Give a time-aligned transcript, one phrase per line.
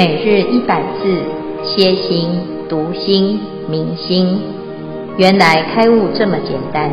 [0.00, 1.04] 每日一百字，
[1.62, 2.30] 歇心、
[2.70, 4.40] 读心、明心，
[5.18, 6.88] 原来开悟这么简单。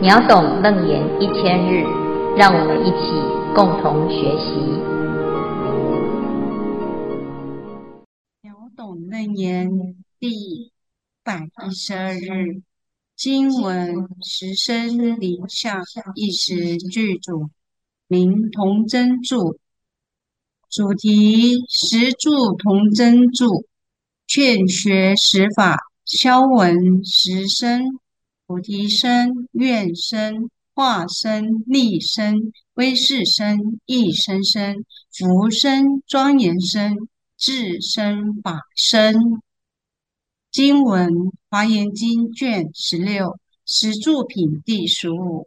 [0.00, 1.82] 秒懂楞严一千日，
[2.36, 3.10] 让我们一起
[3.56, 4.54] 共同学习。
[8.42, 9.68] 秒懂楞严
[10.20, 10.70] 第一
[11.24, 12.62] 百一十二日，
[13.16, 15.82] 经文十声临相
[16.14, 17.50] 一时具足，
[18.06, 19.58] 名同真住。
[20.74, 23.64] 主题：十住同真住，
[24.26, 28.00] 劝学十法，消闻十声，
[28.44, 36.96] 菩提声、愿声、化身、利生、威势声、意声声、福声、庄严声、
[37.38, 39.14] 智声、法声。
[40.50, 41.08] 经文：
[41.50, 45.46] 华严经卷十六，十住品第十五。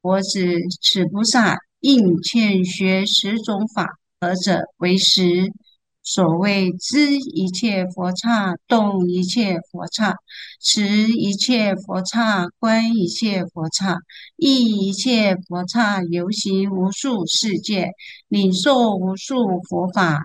[0.00, 0.40] 佛子，
[0.80, 3.98] 此菩萨应劝学十种法。
[4.20, 5.52] 何者为实？
[6.02, 10.16] 所谓知一切佛刹，动一切佛刹，
[10.60, 13.96] 持一切佛刹，观一切佛刹，
[14.36, 17.90] 意一切佛刹，游行无数世界，
[18.26, 20.22] 领受无数佛法，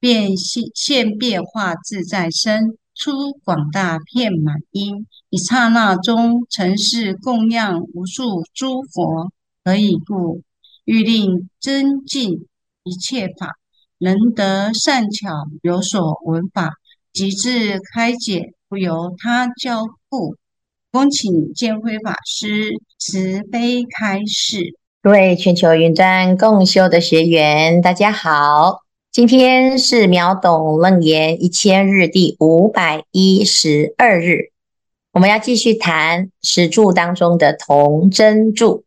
[0.00, 9.30] 变现现变化自在身，出广大遍满音，一刹那中成事供养无数诸佛。
[9.64, 10.42] 何以故？
[10.84, 12.48] 欲令增进。
[12.88, 13.58] 一切法
[13.98, 15.28] 能得善巧
[15.60, 16.70] 有所闻法，
[17.12, 20.36] 即至开解，不由他教故。
[20.90, 24.74] 恭请见辉法师慈悲开示。
[25.02, 28.78] 各位全球云端共修的学员，大家好，
[29.12, 34.50] 今天是秒懂楞严一千日第五百一十二日，
[35.12, 38.84] 我们要继续谈实住当中的同真住。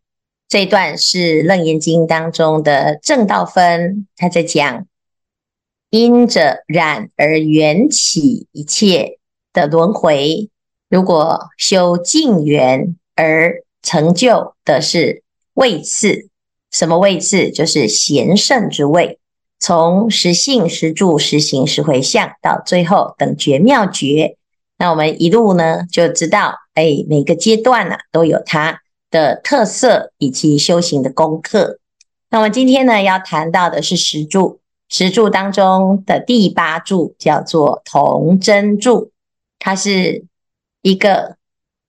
[0.52, 4.86] 这一段是《楞严经》当中的正道分，他在讲
[5.90, 9.18] 因着染而缘起一切
[9.54, 10.50] 的轮回，
[10.90, 16.28] 如果修净缘而成就的是位次，
[16.70, 17.50] 什么位次？
[17.50, 19.20] 就是贤圣之位。
[19.58, 24.36] 从实性、实住、实行、实回向到最后等觉妙觉，
[24.78, 28.81] 那我们一路呢就知道，哎，每个阶段呢、啊、都有它。
[29.12, 31.78] 的特色以及修行的功课。
[32.30, 39.12] 那么今天呢，要谈到的是十住，十住当中的第八住叫做同真住，
[39.60, 40.26] 它是
[40.82, 41.36] 一个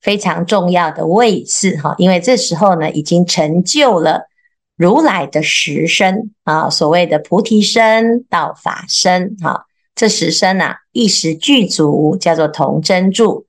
[0.00, 4.28] 非常重要的位次哈，因为这时候呢，已经成就了
[4.76, 13.46] 如来的实身啊，所谓的菩提身道法身哈，这实身啊，一时具足，叫做同真住。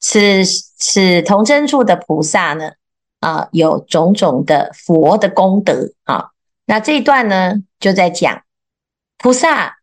[0.00, 2.72] 此此同真住的菩萨呢，
[3.24, 6.32] 啊，有种种的佛的功德啊。
[6.66, 8.42] 那这一段呢，就在讲
[9.16, 9.78] 菩萨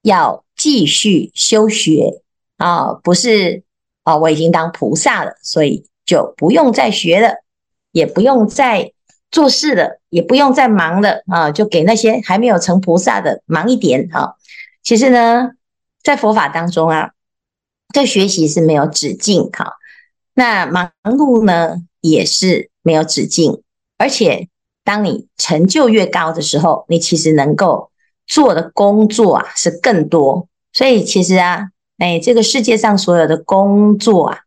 [0.00, 2.22] 要继续修学
[2.56, 3.62] 啊，不是
[4.04, 7.44] 啊，我已经当菩萨了，所以就不用再学了，
[7.92, 8.94] 也不用再
[9.30, 14.32] 做事了，也不用再忙了啊，就给那些还没有成菩萨的忙一点啊。
[14.82, 15.50] 其实呢，
[16.02, 17.10] 在佛法当中啊，
[17.92, 19.74] 这学习是没有止境哈。
[20.32, 22.70] 那忙碌呢，也是。
[22.88, 23.60] 没有止境，
[23.98, 24.48] 而且
[24.82, 27.90] 当你成就越高的时候，你其实能够
[28.26, 30.48] 做的工作啊是更多。
[30.72, 34.38] 所以其实啊，哎，这个世界上所有的工作啊，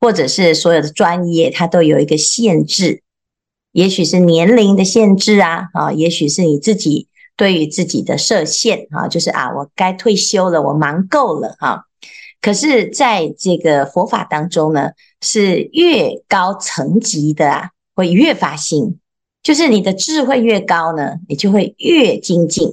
[0.00, 3.02] 或者是所有的专业，它都有一个限制，
[3.72, 11.86] 也许是年龄的限制啊，啊，也许是你自己对于自己的设限啊，就是啊，我该退休了，我忙够了哈。
[12.40, 17.70] 可是在这个佛法当中呢，是越高层级的啊。
[17.98, 19.00] 会越发心，
[19.42, 22.72] 就是你的智慧越高呢，你就会越精进。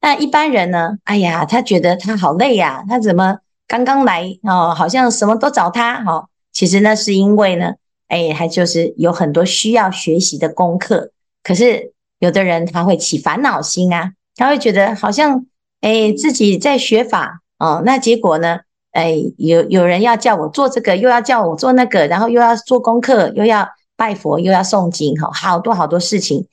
[0.00, 0.96] 那一般人呢？
[1.04, 3.36] 哎呀，他觉得他好累呀，他怎么
[3.68, 4.72] 刚刚来哦？
[4.74, 6.30] 好像什么都找他哦。
[6.52, 7.74] 其实那，是因为呢，
[8.08, 11.10] 哎，他就是有很多需要学习的功课。
[11.42, 15.44] 可是有的人他会起烦恼心啊，他会觉得好像
[15.82, 18.60] 哎自己在学法哦，那结果呢？
[18.92, 23.68] 哎，有有人要叫我做这个，又要叫我做那个，然后又要做功课，又要。
[23.96, 26.46] 拜佛又要诵经，哈，好多好多事情。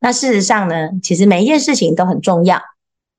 [0.00, 2.60] 那事实上呢，其实每一件事情都很重要。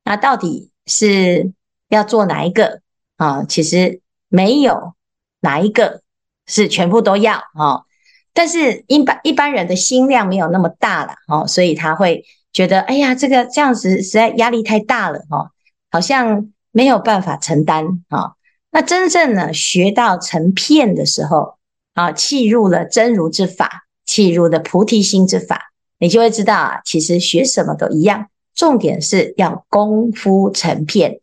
[0.03, 1.53] 那到底是
[1.87, 2.81] 要做哪一个
[3.17, 3.43] 啊？
[3.43, 4.93] 其实没有
[5.39, 6.01] 哪一个
[6.45, 7.85] 是全部都要哈。
[8.33, 15.51] 但是一般一般人的心量没有那么大了，哦，所以他会觉得，哎呀，这个这样子实在压力太大了，哈，
[15.91, 18.33] 好像没有办法承担啊。
[18.71, 21.58] 那真正呢，学到成片的时候。
[21.93, 31.19] 啊，契入了真如之法，契入了菩提心之法，你就会知道啊，其实学什么都一样，重点是要功夫成片。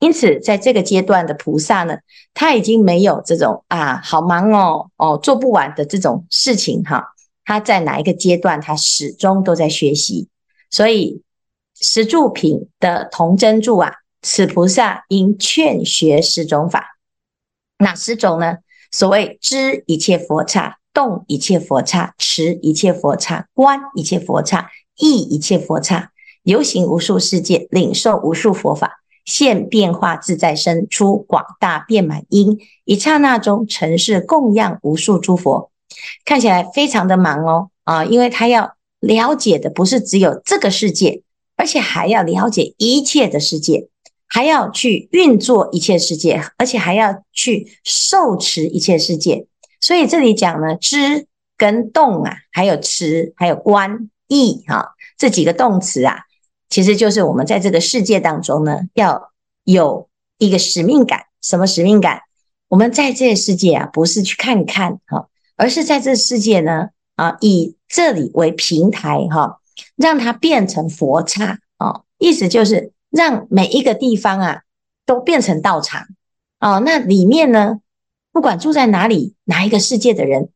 [0.00, 1.98] 因此，在这个阶段的菩萨呢，
[2.34, 7.14] 他已经没有这种啊，好忙哦，哦，做不完的这种事情哈。
[7.44, 10.28] 他在哪一个阶段，他始终都在学习。
[10.70, 11.22] 所以，
[11.80, 13.92] 十住品的同真注啊，
[14.22, 16.98] 此菩萨应劝学十种法。
[17.78, 18.58] 哪十种呢？
[18.92, 26.10] 所谓知一切佛刹，动一切佛刹，持一切佛刹，观一切佛刹，意一切佛刹，
[26.42, 28.98] 游行无数世界，领受无数佛法。
[29.24, 35.70] 现变化自在身，出广大遍满音，一刹那中承事供养无数诸佛，
[36.24, 41.22] 看起来非常的忙哦啊，因为他要了解的不是只有这个世界，
[41.56, 43.88] 而且还要了解一切的世界，
[44.34, 49.46] 还要去运作一切世界，而且还要去受持一切世界。
[49.78, 51.26] 所以这里讲呢，知
[51.58, 54.86] 跟动啊，还有持，还有观意啊，
[55.18, 56.20] 这几个动词啊。
[56.70, 59.32] 其实就是我们在这个世界当中呢，要
[59.64, 60.08] 有
[60.38, 61.26] 一个使命感。
[61.42, 62.22] 什么使命感？
[62.68, 69.60] 我们在这个世界啊，不是去看看哈，而是在这世界呢啊，以这里为平台哈，
[69.94, 72.00] 让它变成佛刹啊。
[72.16, 74.62] 意思就是让每一个地方啊
[75.06, 76.08] 都变成道场
[76.58, 76.78] 啊。
[76.78, 77.78] 那里面呢，
[78.32, 80.48] 不管住在哪里，哪一个世界的人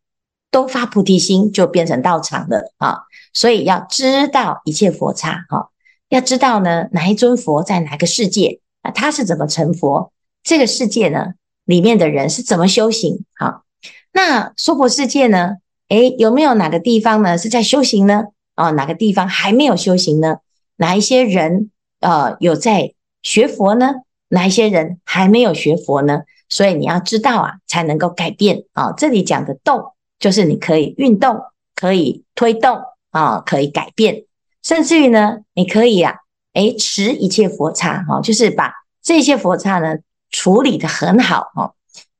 [0.50, 3.02] 都发菩提心，就变成道场了啊。
[3.32, 5.70] 所以要知道一切佛刹哈。
[6.08, 8.90] 要知道呢，哪一尊佛在哪个世界啊？
[8.90, 10.12] 他是怎么成佛？
[10.42, 13.24] 这个世界呢，里面的人是怎么修行？
[13.34, 13.64] 好，
[14.12, 15.56] 那娑婆世界呢？
[15.88, 18.26] 诶，有没有哪个地方呢是在修行呢？
[18.54, 20.38] 啊，哪个地方还没有修行呢？
[20.76, 21.70] 哪一些人
[22.06, 23.94] 呃有在学佛呢？
[24.28, 26.20] 哪一些人还没有学佛呢？
[26.48, 28.92] 所以你要知道啊，才能够改变啊。
[28.96, 31.40] 这里讲的动，就是你可以运动，
[31.74, 32.78] 可以推动
[33.10, 34.24] 啊，可以改变。
[34.62, 36.14] 甚至于呢，你可以啊，
[36.52, 38.72] 诶，持一切佛刹哈，就是把
[39.02, 39.96] 这些佛刹呢
[40.30, 41.72] 处理得很好哈。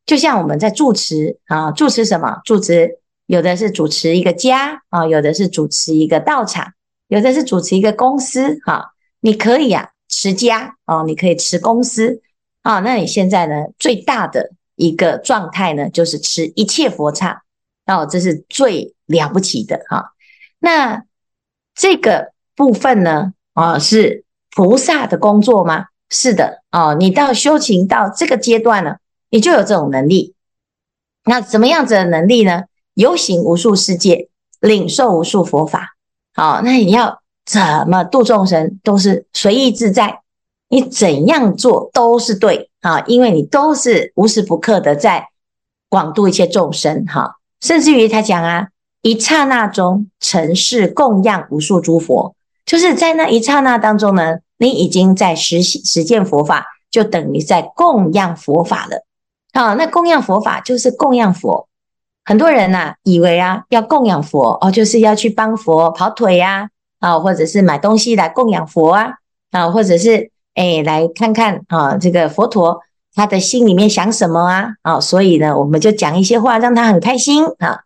[0.04, 2.40] 就像我们在住持啊，住持什么？
[2.44, 6.72] 住持有的是主持一个家啊，有的是主持一个道场，
[7.06, 8.92] 有的是主持一个公司哈。
[9.26, 12.22] 你可以啊，持家哦，你可以持公司
[12.62, 12.78] 啊。
[12.78, 17.42] 那你现在呢，最大的一个状态呢，就是持一切佛刹
[17.86, 20.12] 哦，这是最了不起的哈。
[20.60, 21.02] 那
[21.74, 22.32] 这个。
[22.58, 25.88] 部分呢，啊，是菩萨的工作吗？
[26.08, 28.96] 是的，哦，你到修行到这个阶段呢，
[29.28, 30.34] 你就有这种能力。
[31.24, 32.62] 那怎么样子的能力呢？
[32.94, 35.96] 游行无数世界，领受无数佛法。
[36.32, 40.20] 好，那你要怎么度众生，都是随意自在。
[40.68, 45.28] 你怎样做都是对啊，因为你都是无时不刻的在
[45.88, 47.04] 广度一切众生。
[47.06, 48.66] 哈，甚至于他讲啊，
[49.00, 52.34] 一刹那中承事供养无数诸佛。
[52.64, 59.06] 就是在那一刹那当中呢，你已经在实实践佛法，就等于在供养佛法了。
[59.52, 61.68] 啊，那供养佛法就是供养佛。
[62.24, 66.68] 很多人呐、啊，以为啊，要供养佛哦，就是要去帮佛跑腿呀，啊，
[67.00, 69.12] 啊或者是买东西来供养佛啊，
[69.50, 72.80] 啊，或者是哎来看看啊，这个佛陀
[73.14, 77.80] 他的心里面想什么啊，啊，所以呢，我们就讲一些话让他很开心啊。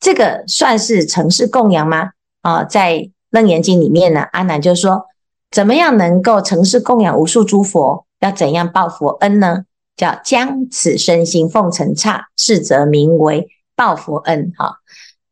[0.00, 2.10] 这个算是城市供养吗？
[2.42, 3.10] 啊，在。
[3.30, 5.04] 楞严经里面呢，阿难就说：
[5.50, 8.06] 怎么样能够城市供养无数诸佛？
[8.20, 9.64] 要怎样报佛恩呢？
[9.98, 14.50] 叫将此身心奉成刹，是则名为报佛恩。
[14.56, 14.76] 哈，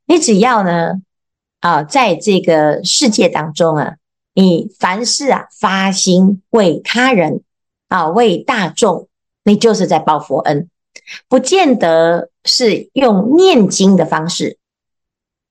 [0.04, 0.96] 你只要呢，
[1.66, 3.96] 啊，在这个世界当中啊，
[4.35, 7.42] 你凡事啊发心为他人
[7.88, 9.08] 啊，为大众，
[9.42, 10.70] 你就是在报佛恩，
[11.28, 14.58] 不见得是用念经的方式。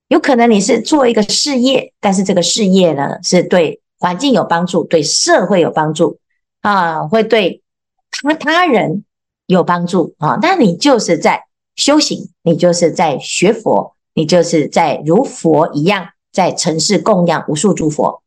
[0.08, 6.20] 有可能你是做一个事业，但是这个事业呢，是对环境有帮助，对社会有帮助
[6.62, 7.62] 啊，会对
[8.10, 9.04] 他他人
[9.48, 10.40] 有帮助啊。
[10.42, 11.44] 那你就是在
[11.76, 18.24] 修行，你就是在学佛，你就是在如佛一样，在承事供养无数诸佛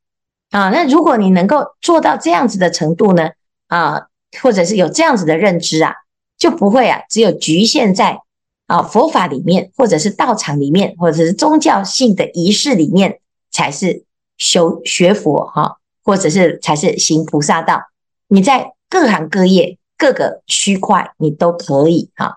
[0.51, 0.71] 啊。
[0.71, 3.31] 那如果你能够做到这样子的程度呢，
[3.67, 4.07] 啊，
[4.41, 5.97] 或者是有这样子的认知啊，
[6.39, 8.21] 就不会啊，只有局限在。
[8.69, 13.19] 啊，佛法里面，或者是道场里面，或者是宗教性的仪式里面，
[13.51, 14.05] 才是
[14.37, 17.85] 修学佛哈，或者是才是行菩萨道。
[18.27, 22.37] 你在各行各业各个区块，你都可以哈。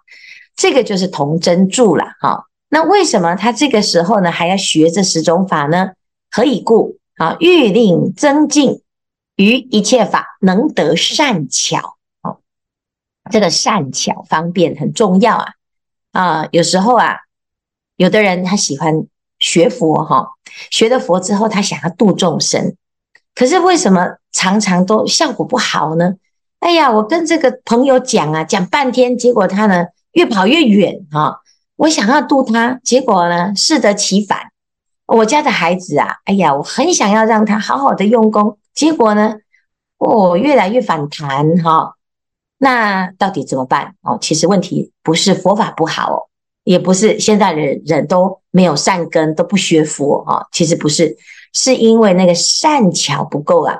[0.56, 2.46] 这个就是同真注了哈。
[2.74, 5.92] 那为什么他这个时候呢，还要学这十种法呢？
[6.32, 6.98] 何以故？
[7.18, 8.82] 啊，欲令增进
[9.36, 11.98] 于一切法，能得善巧。
[12.24, 12.40] 哦，
[13.30, 15.48] 这个善巧方便很重要啊。
[16.14, 17.18] 啊，有时候啊，
[17.98, 19.06] 有的人他喜欢
[19.38, 20.30] 学佛哈，
[20.72, 22.76] 学了佛之后，他想要度众生，
[23.36, 26.14] 可是为什么常常都效果不好呢？
[26.60, 31.41] 哎呀，我跟这个朋友讲啊，讲半天，结果他呢越跑越远哈。
[31.82, 34.52] 我想要度他，结果呢适得其反。
[35.08, 39.38] 我家的孩子啊，哎呀，我很想要让他好好的用功，结果呢，
[39.98, 41.96] 哦，越来越反弹哈。
[42.60, 43.96] 那到底怎么办？
[44.02, 46.30] 哦，其实问题不是佛法不好哦，
[46.64, 50.46] 也不是现在的人都没有善根，都不学佛啊。
[50.52, 51.18] 其实不是，
[51.54, 53.80] 是因为那个善巧不够啊。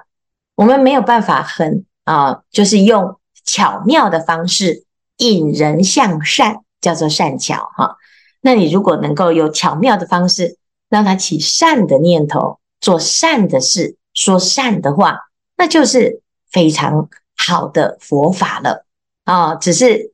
[0.56, 4.86] 我们没有办法很啊，就是用巧妙的方式
[5.18, 6.62] 引人向善。
[6.82, 7.96] 叫做善巧哈，
[8.42, 10.58] 那你如果能够有巧妙的方式，
[10.90, 15.20] 让他起善的念头，做善的事，说善的话，
[15.56, 17.08] 那就是非常
[17.38, 18.86] 好的佛法了
[19.24, 19.56] 啊。
[19.56, 20.12] 只是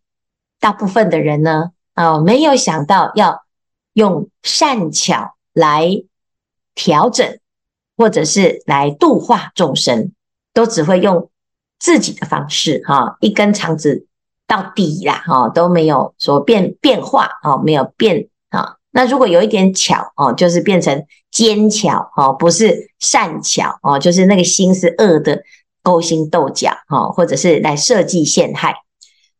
[0.59, 3.45] 大部分的人呢，啊，没有想到要
[3.93, 6.03] 用善巧来
[6.75, 7.39] 调整，
[7.95, 10.11] 或者是来度化众生，
[10.53, 11.31] 都只会用
[11.79, 14.05] 自己的方式哈，一根肠子。
[14.47, 18.77] 到底啦，哈都没有说变变化，哦，没有变啊。
[18.91, 25.43] 那如果有一点巧，哦，就是变成奸巧，哦，不是善巧，哦，就是那个心是恶的，
[25.83, 28.73] 勾心斗角，哈，或者是来设计陷害。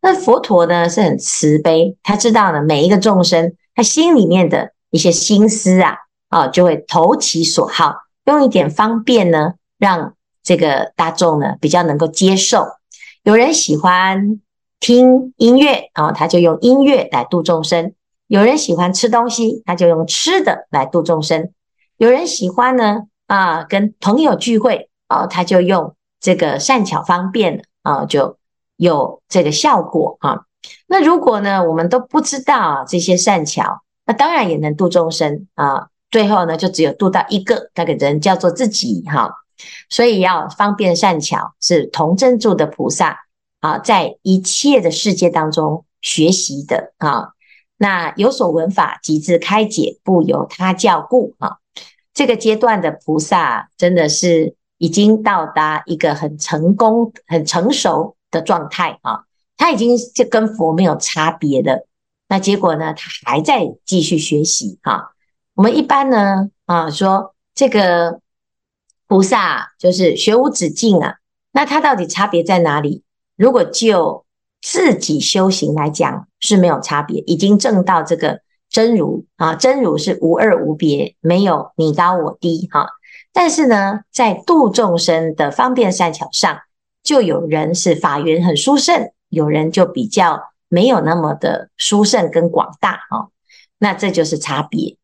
[0.02, 5.96] 那佛陀呢是很慈悲，他知道呢每一个众生他心里面的一些心思啊，
[6.30, 7.96] 啊，就会投其所好，
[8.26, 12.68] 用一点方便呢，让这个大众呢比较能够接受。
[13.24, 14.42] 有人喜欢。
[14.80, 17.92] 听音乐啊，他就用音乐来度众生；
[18.28, 21.48] 有人喜欢吃东西，他就用吃的来度众生；
[21.98, 28.38] 有人喜欢呢啊，跟朋友聚会啊，他就用这个善巧方便啊，就
[28.76, 30.42] 有这个效果啊。
[30.88, 35.88] 那如果呢，我们都不知道这些善巧，那当然也能度众生啊。
[36.10, 39.30] 最后呢，就只有度到一个那个人，叫做自己哈。
[39.90, 43.27] 所以要方便善巧，是同真住的菩萨。
[43.60, 47.30] 啊，在一切的世界当中学习的啊，
[47.78, 51.58] 那有所闻法，即自开解，不由他教故啊。
[52.14, 61.86] 这个阶段的菩萨真的是已经到达一个很成功、很成熟的状态啊，他已经就跟佛没有差别的。
[62.28, 65.12] 那结果呢，他还在继续学习啊。
[65.54, 68.20] 我们一般呢啊说这个
[69.08, 71.16] 菩萨就是学无止境啊，
[71.52, 73.04] 那他到底差别在哪里？
[73.38, 74.25] 如果就
[74.62, 82.89] 自己修行来讲是没有差别，已经证到这个真如啊，真如是无二无别，没有你高我低哈。
[83.32, 86.60] 但是呢，在度众生的方便善巧上，
[87.03, 93.29] 就有人是法缘很殊胜，有人就比较没有那么的殊胜跟广大哈。
[93.77, 94.98] 那这就是差别。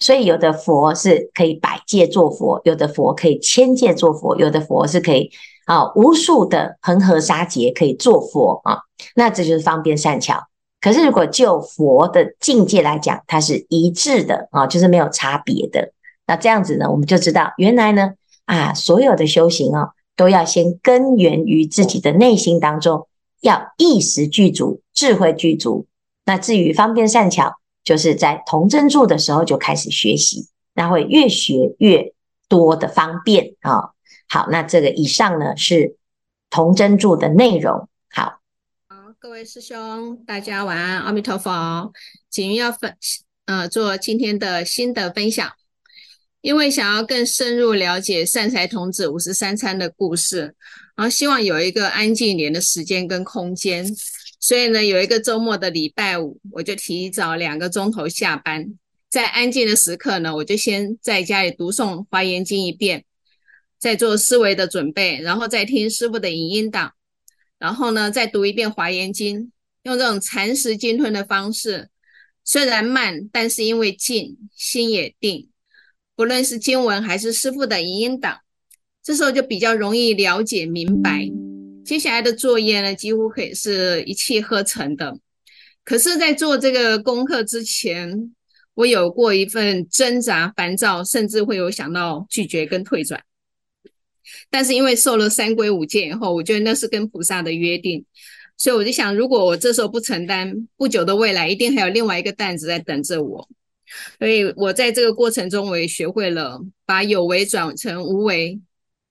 [0.00, 5.30] 所以有的佛是可以百界作佛，有的佛可以千界作佛，有的佛是可以。
[5.66, 8.78] 啊，无数的恒河沙劫可以做佛啊，
[9.14, 10.42] 那这就是方便善巧。
[10.80, 15.92] 可是如果就佛的境界来讲，它是一致的啊，就是没有差别的。
[16.26, 18.14] 那这样子呢，我们就知道原来呢
[18.46, 23.06] 啊，所有的修行啊，都要先根源于自己的内心当中，
[23.40, 25.86] 要意识具足，智慧具足。
[26.24, 27.59] 那至于方便善巧，
[27.90, 32.14] 就是在同真住的时候就开始学习，那会越学越
[32.48, 33.90] 多的方便啊。
[34.28, 35.96] 好，那这个以上呢是
[36.50, 37.88] 同真住的内容。
[38.08, 38.38] 好，
[38.88, 41.92] 好，各位师兄，大家晚安，阿弥陀佛。
[42.30, 42.96] 请要分
[43.46, 45.50] 呃做今天的新的分享，
[46.42, 50.54] 因为想要更深入了解善财童子五十三参的故事，
[50.94, 53.84] 然后希望有一个安静一点的时间跟空间，
[54.40, 58.74] 所以呢，有一个周末的礼拜五，我就提早两个钟头下班，
[59.08, 63.04] 在安静的时刻呢，我就先在家里读诵《华严经》一遍。
[63.78, 66.92] 再做思维的准备，然后再听师傅的影音档，
[67.58, 69.40] 然后呢，再读一遍《华严经》，
[69.84, 71.88] 用这种禅食鲸吞的方式，
[72.44, 75.48] 虽然慢，但是因为静，心也定。
[76.14, 78.40] 不论是经文还是师傅的影音档，
[79.02, 81.26] 这时候就比较容易了解明白。
[81.84, 85.18] 接下来的作业呢，几乎可以是一气呵成的。
[85.82, 88.32] 可是，在做这个功课之前，
[88.74, 93.20] 我有过一份挣扎、烦躁，甚至会有想到拒绝跟退转。
[94.48, 98.04] 但是因为受了三规五戒以后，我觉得那是跟菩萨的约定，
[98.56, 103.48] 所以我就想，如果我这时候不承担，不久的未来一定还有另外一个担子在等着我。
[104.18, 108.60] 所以我在这个过程中，我也学会了把有为转成无为。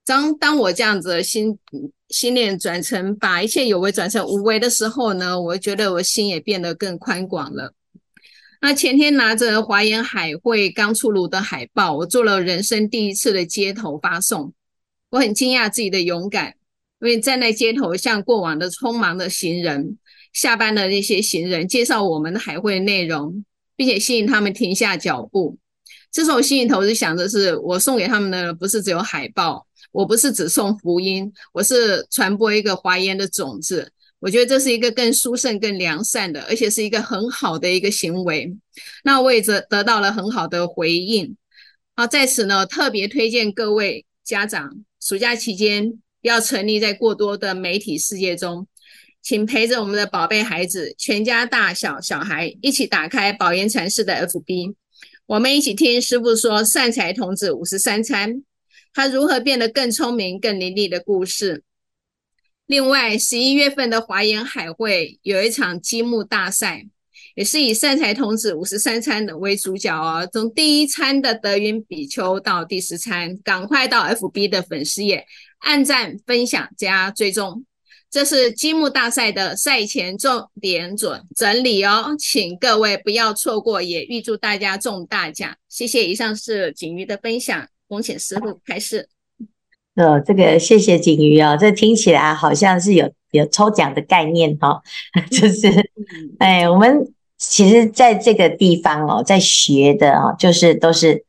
[0.10, 1.56] 当当我这样子的心
[2.10, 7.76] 心念转成把一切有为转成无为的时候呢，我觉得我心也变得更宽广了。
[8.60, 14.52] 那前天拿着华严海会刚出炉的海报，我做了人生第一次的街头发送。
[15.12, 16.56] 我很惊讶自己的勇敢，
[17.02, 20.00] 因为站在街头向过往的匆忙的行人、
[20.34, 25.60] 下班的那些行人介绍我们的海会内容，并且吸引他们停下脚步。
[26.12, 33.92] 这时候心里头是想的是，我送给他们的不是只有海报，我不是只送福音，我是传播一个华严的种子。
[34.20, 38.54] 我觉得这是一个更殊胜、更良善的，而且是一个很好的一个行为。
[39.04, 41.38] 那我也得得到了很好的回应。
[41.96, 45.92] 好，在此呢，特别推荐各位家长，暑假期间
[46.22, 48.68] 不要沉溺在过多的媒体世界中，
[49.22, 54.76] 请陪着我们的宝贝孩子，全家大小小孩一起打开宝岩禅师的 FB，
[55.28, 58.44] 我们一起听师父说善财童子五十三参，
[58.94, 61.64] 他如何变得更聪明、更伶俐的故事。
[62.66, 66.86] 另外，十一月份的华严海会有一场积木大赛，
[67.36, 70.28] 也是以善财童子五十三餐的为主角哦。
[70.32, 75.26] 从第一餐的德云比丘到第十餐，赶快到 FB 的粉丝页
[75.60, 77.66] 按赞、分享、加追踪。
[78.12, 85.56] 这是积木大赛的赛前重点准整理哦，请各位不要错过，也预祝大家中大奖。
[85.68, 89.10] 谢谢，以上是景瑜的分享，恭请师傅开始。
[89.96, 94.82] 呃，这个谢谢景瑜啊，这听起来好像是有有抽奖的概念哈、哦，
[95.32, 95.68] 就是，
[96.38, 101.26] 哎，我们其实在这个地方哦，在学的啊，就是都是，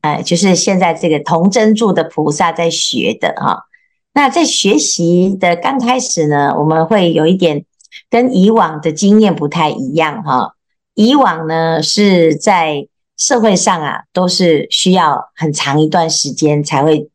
[0.00, 3.66] 哎，就是现在这个同真住的菩萨在学的哈。
[4.12, 7.64] 那在学习的刚开始呢，我们会有一点
[8.10, 10.56] 跟以往的经验不太一样哈。
[10.94, 12.88] 以往呢是在
[13.20, 17.08] 社会上啊，都是需要很长一段时间才会。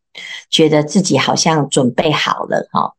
[0.50, 2.94] 觉得自己好像准备好了哈，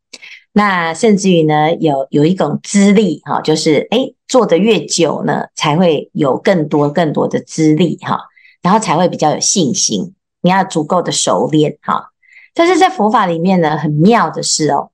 [0.52, 8.20] 那甚至于呢，有有一种资历哈，就是诶做得越久呢，才会有更多更多的资历哈，
[8.60, 10.12] 然后才会比较有信心。
[10.42, 12.10] 你要足够的熟练哈。
[12.52, 14.90] 但是在佛法里面呢，很妙的是哦，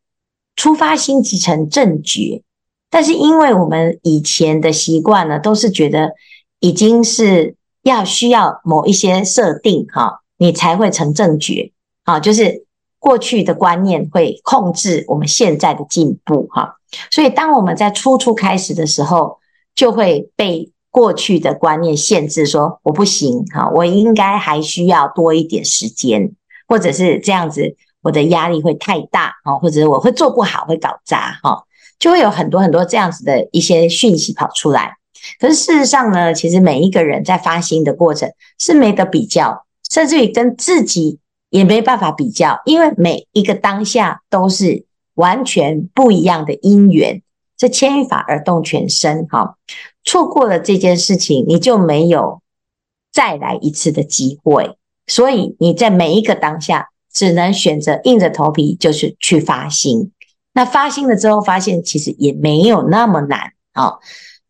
[0.55, 2.45] 出发心即成正觉。
[2.89, 6.13] 但是因为我们以前的习惯呢，都是觉得
[6.61, 11.73] 已经是要需要某一些设定哈，你才会成正觉。
[12.05, 12.67] 啊，就是
[12.99, 16.77] 过去的观念会控制我们现在的进步哈，
[17.13, 19.39] 所以当我们在初初开始的时候，
[19.77, 26.33] 就会被过去的观念限制，说我不行哈，我应该还需要多一点时间，
[26.67, 31.63] 或者是这样子，我的压力会太大啊，或者我会做不好，会搞砸哈，
[32.01, 34.97] 就会有很多很多这样子的一些讯息跑出来。
[35.39, 41.19] 可是事实上呢，其实每一个人在发心的过程是没得比较，甚至于跟自己。
[41.53, 47.21] 也没办法比较，因为每一个当下都是完全不一样的因缘，
[47.59, 49.59] 这牵一发而动全身，哈，
[50.03, 52.41] 错过了这件事情，你就没有
[53.13, 54.79] 再来一次的机会。
[55.07, 60.11] 所以你在每一个当下，只能选择硬着头皮，就是去发心。
[60.55, 63.99] 那发心了之后，发现其实也没有那么难，啊。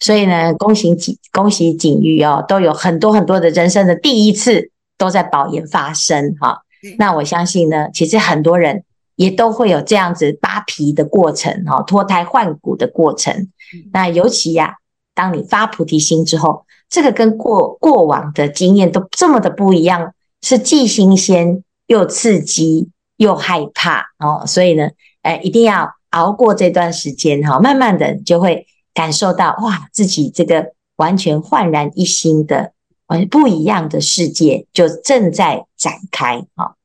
[0.03, 6.63] 所以呢，恭喜景，恭喜景玉哦，都有很多很多的人生的第一次都在宝研发生，哈。
[6.99, 8.83] 那我相信呢，其实很多人
[9.15, 13.49] 也都会有这样子扒皮的过程，哈，脱胎换骨的过程。
[13.93, 14.75] 那尤其呀、啊，
[15.15, 20.13] 当你发菩提心之后，这个跟过过往的经验都这么的不一样，
[20.43, 22.89] 是既新鲜又刺激
[23.19, 24.43] 又害怕哦。
[24.49, 24.89] 所以呢，
[25.23, 32.73] 哎，一定要熬过这段时间哈，慢慢的就会感受到哇，自己这个完全焕然一新的。
[33.07, 36.77] 完不一样的世界就正在展开啊！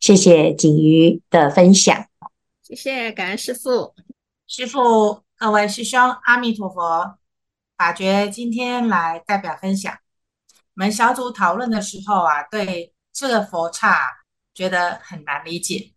[0.00, 2.06] 谢谢景瑜的分享，
[2.64, 3.94] 谢谢感恩师父，
[4.48, 7.18] 师父，各位师兄，阿弥陀佛。
[7.76, 14.08] 法觉今天来代表分享，我们小组讨论的时候啊，对这个佛刹
[14.52, 15.92] 觉得很难理解。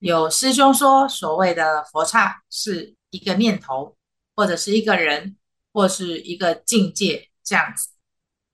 [0.00, 3.96] 有师兄说，所谓的佛刹是一个念头，
[4.42, 5.36] 或者是一个人，
[5.72, 7.90] 或是一个境界这样子。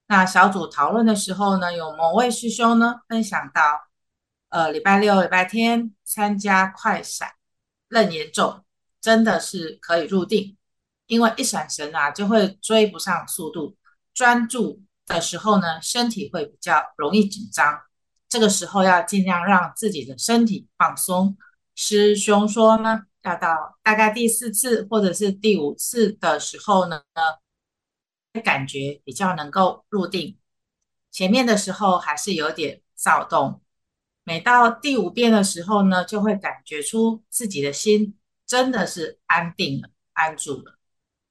[0.07, 3.89] 那小组讨论的时候呢，有某位师兄呢分享到，
[4.51, 7.31] 呃，礼拜六、礼拜天参加快闪
[7.89, 8.65] 楞严咒，
[9.01, 10.59] 真的是可以入定，
[11.07, 13.75] 因为一闪神啊就会追不上速度，
[14.13, 17.81] 专注的时候呢，身体会比较容易紧张，
[18.29, 21.39] 这个时候要尽量让自己的身体放松。
[21.75, 27.03] 师兄说呢，要到大概第四次或者是第五次的时候呢。
[28.45, 30.39] 感觉比较能够入定，
[31.11, 33.61] 前面的时候还是有点躁动，
[34.23, 40.79] 每到第五遍的时候呢，就会感觉出自己的心真的是安定了、安住了。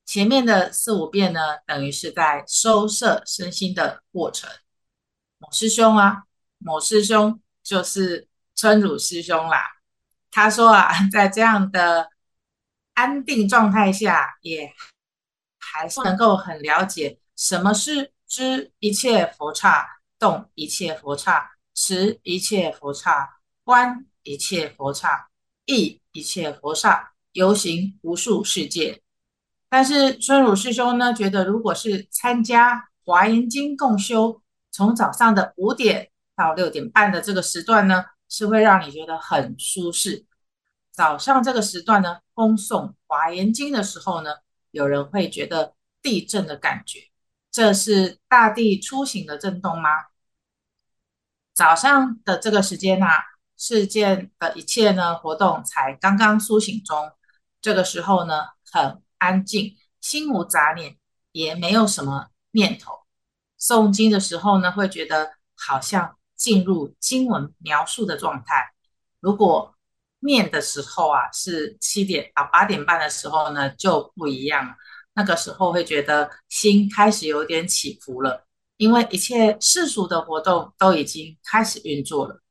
[0.06, 4.50] 前面的四五遍呢，等于是在收摄身心的过程。
[5.38, 6.24] 某师兄啊，
[6.58, 9.77] 某师兄就是春如师兄啦，
[10.38, 12.12] 他说啊，在这样的
[12.94, 14.72] 安定状态下，也
[15.58, 19.84] 还是能够很了解什么是知一切佛刹，
[20.20, 23.28] 动一切佛刹，持一切佛刹，
[23.64, 25.28] 观一切佛刹，
[25.66, 29.02] 意一切佛刹，游行无数世界。
[29.70, 40.27] 但是尊如师兄呢，觉得如果是参加华严经共修，从早上的五点到六点半的这个时段呢，是会让你觉得很舒适。
[40.98, 44.32] 早上这个时段呢，恭诵华严经的时候呢，
[44.72, 47.12] 有人会觉得地震的感觉，
[47.52, 49.92] 这是大地初醒的震动吗？
[51.54, 53.24] 早上的这个时间啊，
[53.56, 57.12] 世间的一切呢活动才刚刚苏醒中，
[57.62, 60.98] 这个时候呢，很安静，心无杂念，
[61.32, 62.92] 也没有什么念头。
[63.60, 68.74] 诵经的时候呢，会觉得好像进入经文描述的状态。
[69.20, 69.77] 如果
[70.20, 74.74] 念的时候啊，是七点到八点半的时候呢，就不一样了。
[75.14, 78.46] 那个时候会觉得心开始有点起伏了，
[78.78, 82.42] 因为一切世俗的活动都已经开始运作了。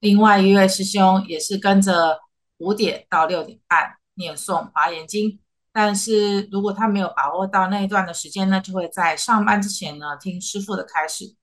[0.00, 2.18] 另外一位师兄也是跟着
[2.58, 5.38] 五点到六点半念诵华严经。
[5.72, 11.34] 但是如果他没有把握到那一段的时间呢，就会在上班之前呢听师父的开示，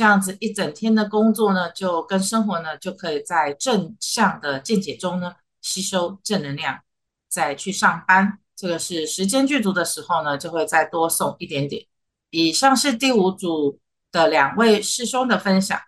[0.00, 6.80] 这样子一整天的工作呢，就跟生活呢就可以在正向的见解中呢吸收正能量，
[7.28, 8.38] 再去上班。
[8.56, 11.84] 这个是时间具足的时候呢，就会再多送一点点。
[12.30, 13.78] 以上是第五组
[14.10, 15.78] 的两位师兄的分享。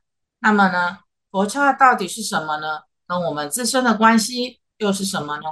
[0.40, 0.98] 那么呢，
[1.30, 2.80] 佛刹到底是什么呢？
[3.06, 5.44] 跟我们自身的关系又是什么呢？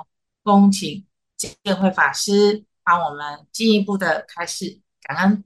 [0.42, 1.06] 恭请。
[1.38, 5.44] 见辉法师帮我们进一步的开示，感恩。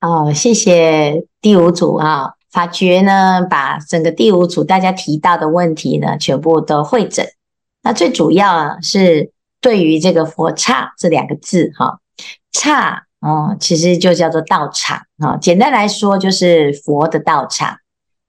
[0.00, 7.28] 哦，谢谢第五组啊，法觉呢把整个第五组大家提到的问题呢全部都会诊。
[7.82, 9.30] 那最主要啊是
[9.60, 11.98] 对于这个佛刹这两个字哈，
[12.50, 17.76] 刹哦其实就叫做道场啊，简单来说就是佛的道场。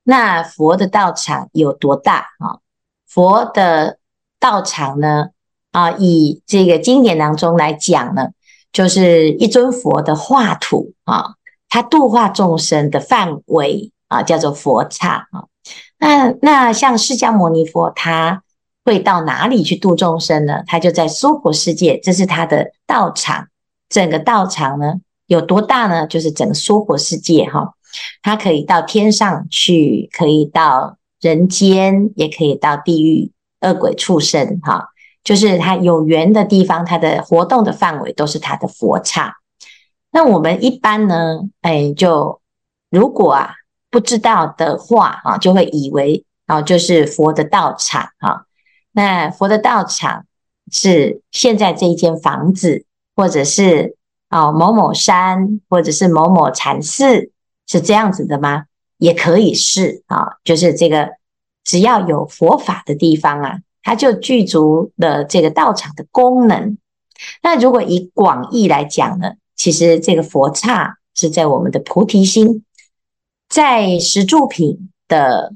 [0.03, 2.59] 那佛的道场有多大啊？
[3.07, 3.97] 佛的
[4.41, 5.29] 道场呢？
[5.71, 8.31] 啊，以这个经典当中来讲呢，
[8.73, 11.35] 就是一尊佛的画土啊，
[11.75, 15.43] 它度化众生的范围啊，叫做佛刹啊。
[15.97, 18.43] 那那像释迦牟尼佛，他
[18.85, 20.63] 会到哪里去度众生呢？
[20.67, 23.49] 他就在娑婆世界，这是他的道场。
[23.89, 24.93] 整个道场呢
[25.27, 26.07] 有多大呢？
[26.07, 27.73] 就是整个娑婆世界哈，
[28.21, 34.91] 他可以到天上去，可以到人间，也可以到地狱、恶鬼、畜生哈。
[35.25, 39.35] 就是他有缘的地方，他的活动的范围都是他的佛刹。
[40.15, 42.39] 那我们一般呢，哎，就
[42.89, 43.55] 如果啊
[43.89, 48.45] 不知道的话啊，就会以为啊就是佛的道场啊。
[48.93, 50.25] 那佛的道场
[50.71, 53.97] 是现在这一间房子，或者是
[54.29, 57.31] 啊某某山，或者是某某禅寺，
[57.67, 58.67] 是这样子的吗？
[58.97, 61.09] 也可以是啊，就是这个
[61.65, 63.57] 只要有佛法的地方啊。
[63.83, 66.77] 它就具足了这个道场的功能。
[67.43, 72.63] 那如果以广义来讲呢，其实这个佛刹是在我们的菩提心，
[73.47, 75.53] 在十住品的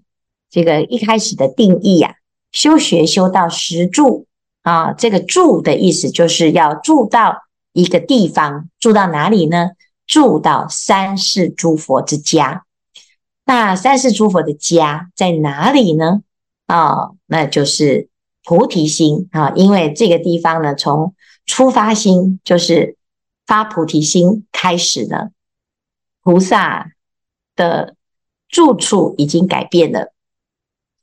[0.50, 2.16] 这个一开始的定义呀、啊，
[2.52, 4.26] 修学修到十住
[4.64, 7.38] 啊，这个住的意思就是要住到
[7.74, 9.72] 一个地方，住到哪里呢？
[10.08, 12.66] 住到三世诸佛之家。
[13.46, 16.22] 那三世诸佛的家在哪里呢？
[16.68, 18.10] 啊，那就是。
[18.46, 21.14] 菩提心啊，因为这个地方呢，从
[21.46, 22.96] 出发心就是
[23.50, 25.30] 发菩提心开始呢，
[26.22, 26.92] 菩萨
[27.56, 27.96] 的
[28.48, 30.14] 住处已经改变了，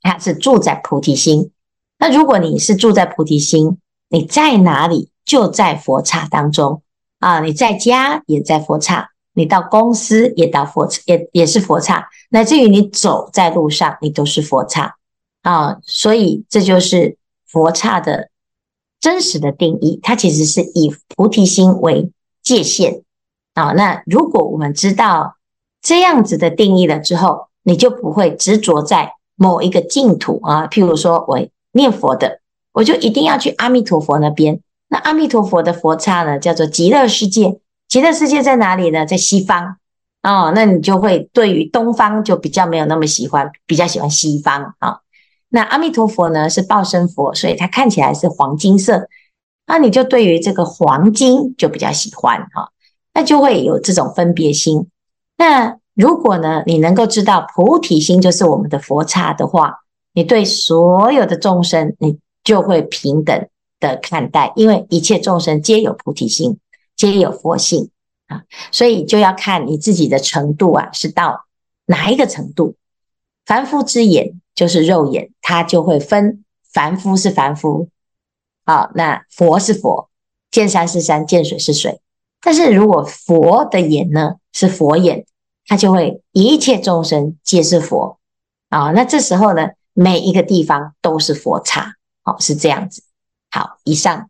[0.01, 1.51] 他是住在菩提心。
[1.97, 6.81] 那如果你是住在菩提心，你在哪里就在佛刹当中
[7.19, 14.95] 啊，你在家也在佛刹，你到公司也到佛，也也是佛刹，乃至于你走在路上，你都是佛刹
[15.41, 15.79] 啊。
[15.83, 17.17] 所以这就是。
[17.49, 18.29] 佛刹的
[18.99, 22.11] 真实的定义，它其实是以菩提心为
[22.47, 23.03] 界限
[23.53, 23.73] 啊。
[23.73, 25.35] 那如果我们知道
[25.81, 30.67] 这样子的定义了之后，你就不会执着在某一个净土啊。
[30.67, 32.39] 譬如说我念佛的，
[32.71, 34.61] 我就一定要去阿弥陀佛那边。
[34.87, 37.59] 那阿弥陀佛的佛刹呢，叫做极乐世界。
[37.89, 39.05] 极乐世界在哪里呢？
[39.05, 39.77] 在西方
[40.23, 40.51] 哦。
[40.55, 44.99] 那你就会对于东方就比较没有那么喜欢，比较喜欢西方啊。
[45.49, 49.07] 那阿弥陀佛呢，是报身佛，所以它看起来是黄金色。
[49.67, 52.71] 那你就对于这个黄金就比较喜欢哈，
[53.13, 54.87] 那就会有这种分别心。
[55.37, 59.81] 那如果呢，你能够知道菩提心就是我们的佛刹的话，
[60.13, 63.47] 你对所有的众生，你就会平等
[63.79, 66.57] 的看待，因为一切众生皆有菩提心，
[66.95, 67.89] 皆有佛性
[68.27, 71.45] 啊，所以就要看你自己的程度啊，是到
[71.85, 72.75] 哪一个程度。
[73.45, 77.89] 凡夫之眼就是肉眼，它就会分凡夫是凡夫，
[78.67, 80.09] 好，那佛是佛，
[80.51, 82.01] 见山是山，见水是水。
[82.41, 85.25] 但是如果佛的眼呢，是佛眼，
[85.67, 88.19] 它就会一切众生皆是佛
[88.67, 88.91] 啊。
[88.91, 93.01] 那这时候呢，每一个地方都是佛刹，好，是这样子。
[93.49, 94.29] 好，以上。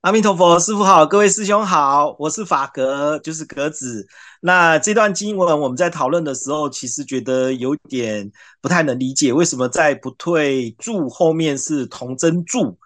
[0.00, 4.08] 阿弥陀佛，师父好，各位师兄好，我是法格，就是格子。
[4.40, 8.28] 那这段经文我们在讨论的时候，其实觉得有点
[8.60, 12.76] 不太能理解，为什么在不退注后面是同真注？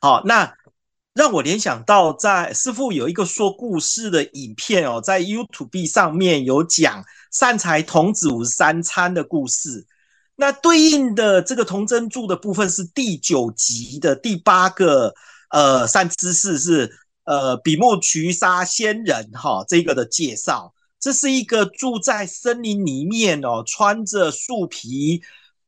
[0.00, 0.54] 好，那
[1.14, 9.86] 让我联想到，在师父有一个说故事的影片哦，在 YouTube 上面有讲善财童子五十三参的故事。
[10.36, 15.14] 那对应的这个童真柱的部分是第九集的第八个。
[15.50, 16.88] 呃，善知识是
[17.24, 25.20] 呃比目渠沙仙人哈，这个的介绍，这是一个住在森林里面哦，穿着树皮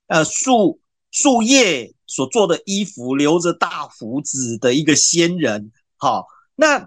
[0.07, 0.79] 呃树
[1.13, 5.71] 树叶所做的衣服，留着大胡子的一个仙人。
[5.97, 6.85] 好，那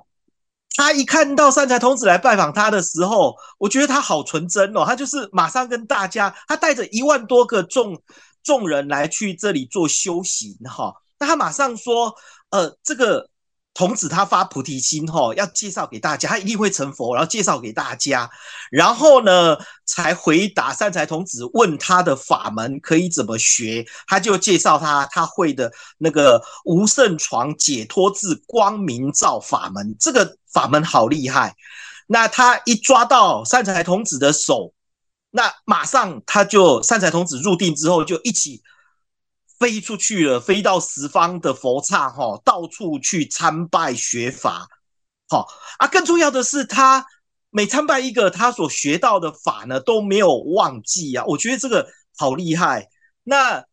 [0.76, 8.02] 他一看到善财童子来拜访他的时候，我觉得他好纯真哦，他就是马上跟大家，他带着一万多个众
[8.44, 12.14] 众人来去这里做修行哈，那他马上说。
[12.52, 13.28] 呃，这个
[13.76, 18.28] 童子他发菩提心哈，要介绍给大家，他一定会成佛，然后介绍给大家，
[18.72, 31.54] 然后呢，才回答善财童子问他的法门可以怎么学，他就介绍他他会的那个无胜床解脱智光明照法门，这个法门好厉害。
[32.08, 34.74] 那他一抓到善财童子的手，
[35.32, 38.62] 那马上他就善财童子入定之后就一起。
[39.60, 44.68] 飞出去了，飞到十方的佛刹哈，到处去参拜学法，
[45.30, 45.48] 好
[45.80, 45.88] 啊。
[45.88, 47.06] 更重要的是，他
[47.50, 51.24] 每参拜一个，他所学到的法呢都没有忘记啊。
[51.26, 51.88] 我觉得这个
[52.18, 52.89] 好厉害。
[53.24, 53.63] 那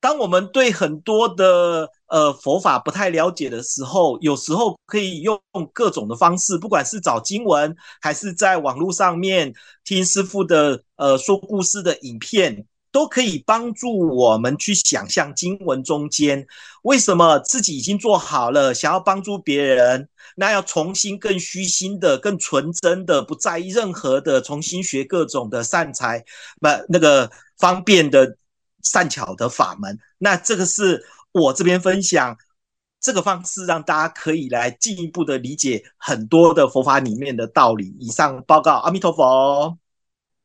[0.00, 5.38] 当我们对很多的呃佛法不太了解的时候，有时候可以用
[5.72, 9.52] 各种的方式，不管是找经文，还是在网络上面
[9.84, 12.66] 听师父的呃说故事的影片。
[12.92, 16.46] 都可以帮助我们去想象经文中间
[16.82, 26.24] 为什么自己已经做好了，想要帮助别人，那要重新更虚心的、更纯真的，不在意任何的，重新学各种的善财，
[26.60, 28.36] 不那个方便的
[28.82, 29.98] 善巧的法门。
[30.18, 32.36] 那这个是我这边分享
[33.00, 37.94] 这个方式，让大家可以来进一步的理解很多的佛法里面的道理。
[38.00, 39.79] 以上报告，阿弥陀佛。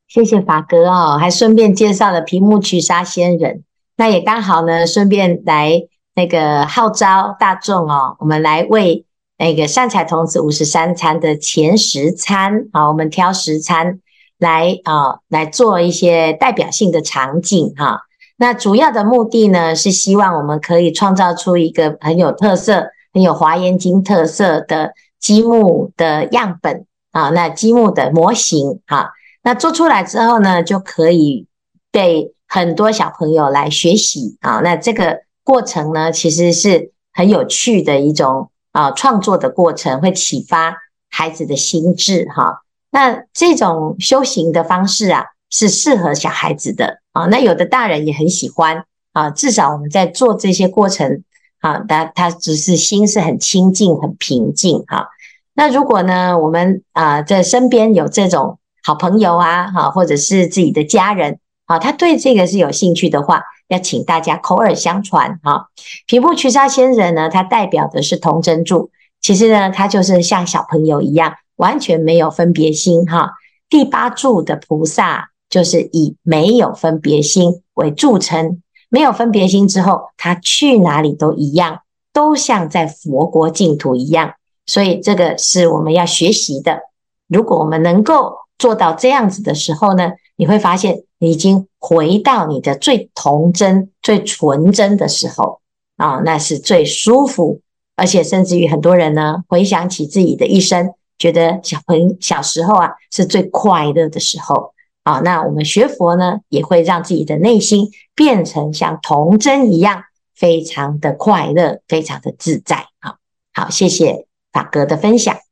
[0.08, 3.64] 谢谢法哥哦，还顺便介绍了毗目瞿沙仙人，
[3.98, 5.82] 那也刚好呢，顺便来
[6.16, 9.04] 那个号召大众哦，我们来为
[9.38, 14.00] 那个善财童子五十三餐的前十餐啊，我们挑十餐
[14.38, 18.02] 来啊来做一些代表性的场景哈。
[18.38, 29.10] 那主要的目的呢，是希望我们可以创造出一个很有特色、很有华严经特色的积木的样本啊，那积木的模型哈。
[29.46, 31.46] 那做出来之后呢，就可以
[31.92, 34.60] 被很多小朋友来学习啊。
[34.64, 40.78] 那这个过程呢，其实是很有趣的一种啊创作的过程，会启发
[41.12, 42.64] 孩子的心智哈。
[42.90, 47.28] 那这种修行的方式啊，是适合小孩子的啊。
[47.28, 49.30] 那有的大人也很喜欢啊。
[49.30, 51.24] 至少我们在做这些过程
[51.60, 55.10] 啊，他他只是心是很清净、很平静哈。
[55.54, 58.58] 那如果呢，我们啊在身边有这种。
[58.86, 65.70] 好朋友啊，哈，或者是自己的家人，啊，他对这个是有兴趣的话，要请大家口耳相传，哈。
[66.06, 73.32] 毗目瞿沙仙人呢，他代表的是同真柱，其实呢，他就是像小朋友一样，完全没有分别心，哈。
[73.68, 81.80] 第八柱的菩萨就是以没有分别心为著称，没有分别心之后，他去哪里都一样，
[82.14, 84.36] 都像在佛国净土一样，
[84.68, 86.82] 所以这个是我们要学习的。
[87.28, 95.62] 如果我们能够做到这样子的时候呢，你会发现你已经回到你的最童真、最纯真的时候
[95.98, 97.62] 啊，那是最舒服，
[97.96, 105.20] 而且甚至于很多人呢，回想起自己的一生，觉得小朋小时候啊是最快乐的时候啊。
[105.20, 110.04] 那我们学佛呢，也会让自己的内心变成像童真一样，
[110.36, 112.88] 非常的快乐，非常的自在。
[113.00, 113.18] 好，
[113.54, 115.45] 好，谢谢法哥的分享。